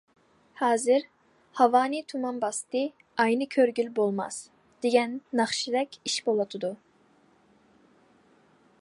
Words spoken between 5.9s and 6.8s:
ئىش بولۇۋاتىدۇ.